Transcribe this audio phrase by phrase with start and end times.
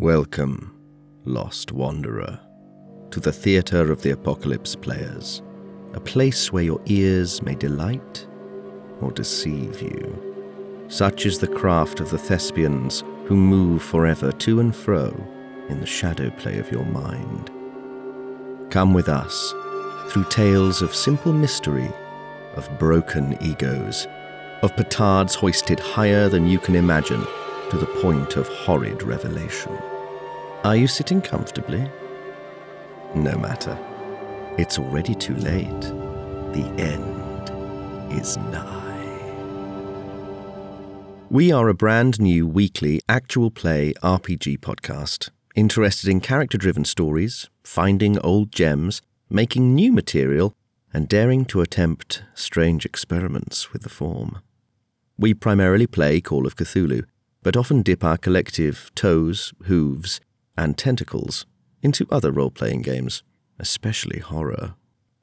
[0.00, 0.74] Welcome,
[1.26, 2.40] lost wanderer,
[3.10, 5.42] to the theatre of the apocalypse players,
[5.92, 8.26] a place where your ears may delight
[9.02, 10.86] or deceive you.
[10.88, 15.14] Such is the craft of the thespians who move forever to and fro
[15.68, 17.50] in the shadow play of your mind.
[18.70, 19.52] Come with us
[20.08, 21.90] through tales of simple mystery,
[22.56, 24.06] of broken egos,
[24.62, 27.22] of petards hoisted higher than you can imagine
[27.68, 29.78] to the point of horrid revelation.
[30.62, 31.90] Are you sitting comfortably?
[33.14, 33.78] No matter.
[34.58, 35.80] It's already too late.
[36.52, 38.86] The end is nigh.
[41.30, 47.48] We are a brand new weekly actual play RPG podcast, interested in character driven stories,
[47.64, 50.52] finding old gems, making new material,
[50.92, 54.40] and daring to attempt strange experiments with the form.
[55.16, 57.06] We primarily play Call of Cthulhu,
[57.42, 60.20] but often dip our collective toes, hooves,
[60.60, 61.46] and tentacles
[61.82, 63.22] into other role playing games,
[63.58, 64.74] especially horror.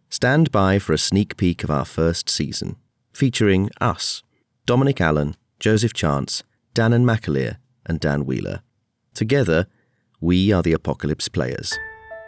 [0.10, 2.76] Stand by for a sneak peek of our first season,
[3.14, 4.24] featuring us,
[4.66, 8.62] Dominic Allen, Joseph Chance, Danann McAleer, and Dan Wheeler.
[9.14, 9.68] Together,
[10.20, 11.78] we are the Apocalypse Players.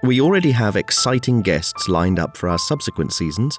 [0.04, 3.58] We already have exciting guests lined up for our subsequent seasons,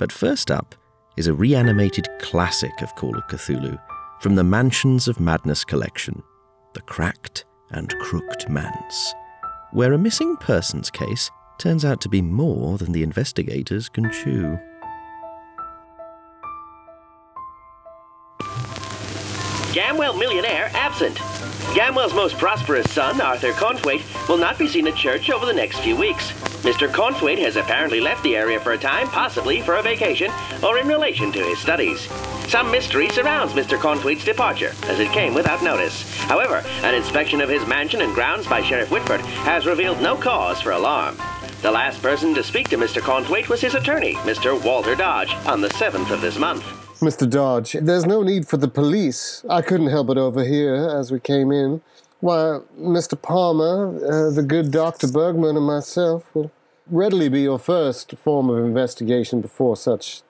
[0.00, 0.74] but first up
[1.16, 3.80] is a reanimated classic of Call of Cthulhu
[4.20, 6.20] from the Mansions of Madness collection,
[6.74, 9.14] The Cracked and Crooked Manse,
[9.72, 14.58] where a missing persons case turns out to be more than the investigators can chew.
[19.72, 21.16] Gamwell millionaire absent.
[21.74, 25.80] Gamwell's most prosperous son, Arthur Conthwaite, will not be seen at church over the next
[25.80, 26.32] few weeks.
[26.62, 26.88] Mr.
[26.88, 30.30] Conthwaite has apparently left the area for a time, possibly for a vacation
[30.64, 32.08] or in relation to his studies.
[32.48, 33.78] Some mystery surrounds Mr.
[33.78, 36.16] Conthwaite's departure, as it came without notice.
[36.20, 40.62] However, an inspection of his mansion and grounds by Sheriff Whitford has revealed no cause
[40.62, 41.18] for alarm.
[41.60, 43.02] The last person to speak to Mr.
[43.02, 44.58] Conthwaite was his attorney, Mr.
[44.64, 46.62] Walter Dodge, on the 7th of this month.
[47.00, 47.28] Mr.
[47.28, 49.44] Dodge, there's no need for the police.
[49.50, 51.82] I couldn't help but overhear as we came in.
[52.20, 53.20] Why, Mr.
[53.20, 55.06] Palmer, uh, the good Dr.
[55.08, 56.50] Bergman, and myself will
[56.90, 60.22] readily be your first form of investigation before such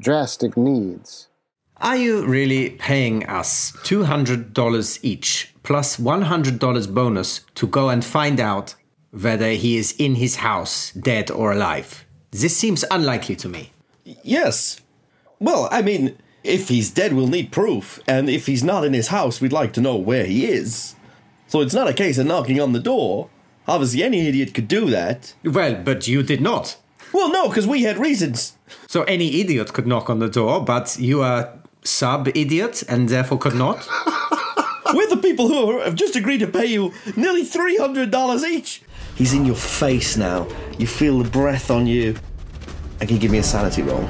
[0.00, 1.28] drastic needs.
[1.78, 8.74] Are you really paying us $200 each plus $100 bonus to go and find out
[9.10, 12.06] whether he is in his house, dead or alive?
[12.30, 13.72] This seems unlikely to me.
[14.04, 14.80] Yes.
[15.38, 18.00] Well, I mean, if he's dead, we'll need proof.
[18.08, 20.94] And if he's not in his house, we'd like to know where he is.
[21.46, 23.28] So it's not a case of knocking on the door.
[23.68, 25.34] Obviously, any idiot could do that.
[25.44, 26.78] Well, but you did not.
[27.12, 28.56] Well, no, because we had reasons.
[28.86, 31.52] So any idiot could knock on the door, but you are
[31.86, 33.86] sub idiot and therefore could not?
[34.94, 38.82] We're the people who have just agreed to pay you nearly $300 each.
[39.14, 40.46] He's in your face now.
[40.78, 42.16] You feel the breath on you.
[43.00, 44.08] And can you give me a sanity roll?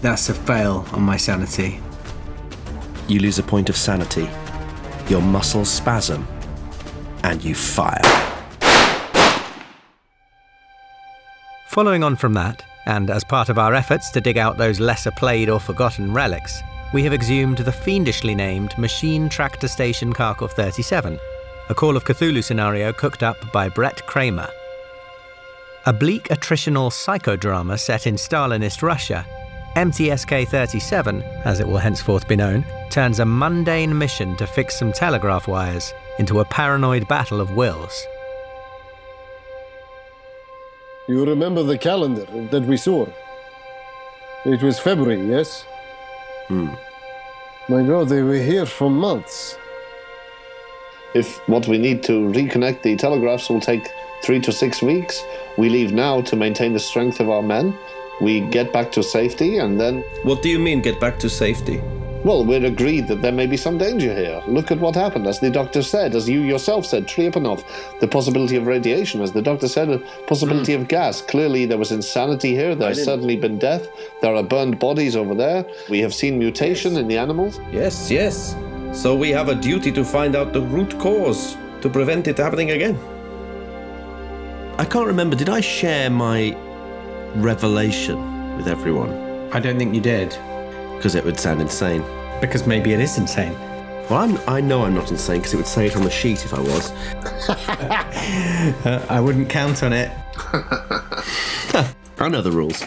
[0.00, 1.80] That's a fail on my sanity.
[3.08, 4.28] You lose a point of sanity,
[5.08, 6.28] your muscles spasm,
[7.24, 8.02] and you fire.
[11.68, 15.10] Following on from that, and as part of our efforts to dig out those lesser
[15.10, 16.62] played or forgotten relics,
[16.94, 21.20] we have exhumed the fiendishly named Machine Tractor Station Kharkov 37,
[21.68, 24.48] a Call of Cthulhu scenario cooked up by Brett Kramer.
[25.84, 29.26] A bleak attritional psychodrama set in Stalinist Russia,
[29.76, 34.92] MTSK 37, as it will henceforth be known, turns a mundane mission to fix some
[34.92, 38.06] telegraph wires into a paranoid battle of wills.
[41.08, 43.06] You remember the calendar that we saw?
[44.44, 45.64] It was February, yes?
[46.48, 46.68] Hmm.
[47.70, 49.56] My God, they were here for months.
[51.14, 53.88] If what we need to reconnect the telegraphs will take
[54.22, 55.24] three to six weeks,
[55.56, 57.74] we leave now to maintain the strength of our men.
[58.20, 60.04] We get back to safety and then.
[60.24, 61.80] What do you mean, get back to safety?
[62.24, 64.42] Well, we're agreed that there may be some danger here.
[64.46, 67.64] Look at what happened, as the doctor said, as you yourself said, Triepanov,
[68.00, 71.22] the possibility of radiation, as the doctor said, a possibility of gas.
[71.22, 72.74] Clearly, there was insanity here.
[72.74, 73.88] There's certainly been death.
[74.20, 75.64] There are burned bodies over there.
[75.88, 77.60] We have seen mutation in the animals.
[77.70, 78.56] Yes, yes.
[78.92, 82.72] So we have a duty to find out the root cause to prevent it happening
[82.72, 82.98] again.
[84.76, 86.56] I can't remember, did I share my
[87.36, 89.12] revelation with everyone?
[89.52, 90.36] I don't think you did,
[90.98, 92.02] Because it would sound insane.
[92.40, 93.52] because maybe it is insane.
[94.08, 96.44] Well, I'm, I know I'm not insane because it would say it on the sheet
[96.44, 96.92] if I was.
[98.84, 100.10] Uh, I wouldn't count on it.
[102.18, 102.84] I know the rules.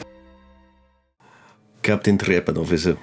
[1.81, 2.95] Captain Trepanov is a,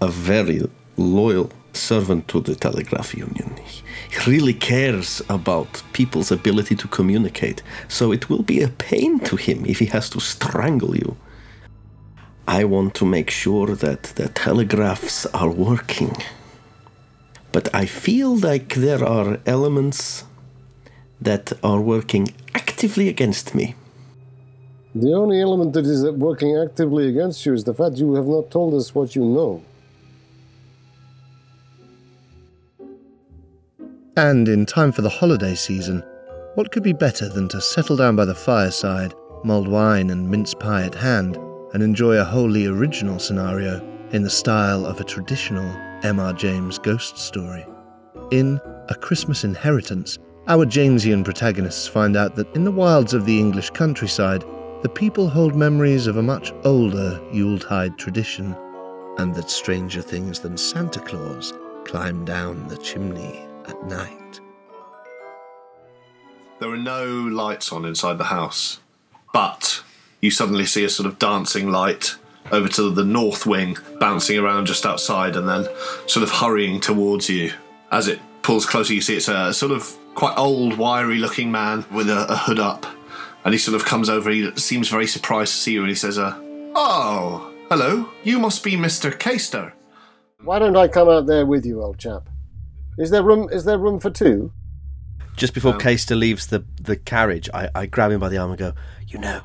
[0.00, 0.62] a very
[0.96, 3.56] loyal servant to the Telegraph Union.
[3.64, 9.18] He, he really cares about people's ability to communicate, so it will be a pain
[9.20, 11.16] to him if he has to strangle you.
[12.46, 16.16] I want to make sure that the telegraphs are working.
[17.52, 20.24] But I feel like there are elements
[21.20, 23.74] that are working actively against me.
[24.94, 28.50] The only element that is working actively against you is the fact you have not
[28.50, 29.62] told us what you know.
[34.16, 36.02] And in time for the holiday season,
[36.56, 39.14] what could be better than to settle down by the fireside,
[39.44, 41.38] mulled wine and mince pie at hand,
[41.72, 43.80] and enjoy a wholly original scenario
[44.12, 45.64] in the style of a traditional
[46.02, 46.32] M.R.
[46.32, 47.66] James ghost story?
[48.30, 50.18] In A Christmas Inheritance,
[50.48, 54.44] our Jamesian protagonists find out that in the wilds of the English countryside,
[54.82, 58.56] the people hold memories of a much older Yuletide tradition,
[59.18, 61.52] and that stranger things than Santa Claus
[61.84, 64.40] climb down the chimney at night.
[66.58, 68.80] There are no lights on inside the house,
[69.32, 69.82] but
[70.20, 72.16] you suddenly see a sort of dancing light
[72.52, 75.66] over to the north wing, bouncing around just outside, and then
[76.06, 77.52] sort of hurrying towards you.
[77.90, 81.84] As it pulls closer, you see it's a sort of quite old, wiry looking man
[81.90, 82.86] with a, a hood up.
[83.44, 85.94] And he sort of comes over, he seems very surprised to see you, and he
[85.94, 86.38] says, uh,
[86.74, 89.16] Oh, hello, you must be Mr.
[89.16, 89.74] Caster.
[90.42, 92.28] Why don't I come out there with you, old chap?
[92.98, 93.48] Is there room?
[93.50, 94.52] Is there room for two?
[95.36, 98.58] Just before Caster leaves the, the carriage, I, I grab him by the arm and
[98.58, 98.74] go,
[99.06, 99.42] You know,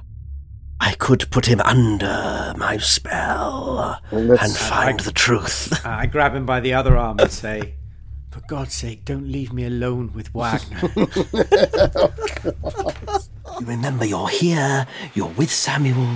[0.79, 5.73] I could put him under my spell Well, let's- and uh, find the truth.
[5.85, 7.75] Uh, I grab him by the other arm and say,
[8.31, 10.81] For God's sake, don't leave me alone with Wagner.
[13.59, 16.07] You remember you're here, you're with Samuel.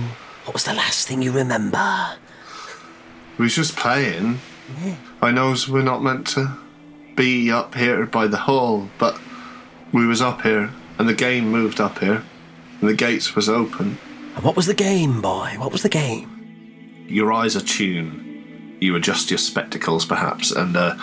[0.44, 2.10] What was the last thing you remember?
[3.38, 4.40] We was just playing.
[5.22, 6.58] I knows we're not meant to
[7.16, 9.18] be up here by the hall, but
[9.90, 12.22] we was up here, and the game moved up here,
[12.80, 13.96] and the gates was open.
[14.40, 15.56] And what was the game, boy?
[15.58, 17.04] What was the game?
[17.06, 18.78] Your eyes are tuned.
[18.82, 20.96] You adjust your spectacles, perhaps, and uh,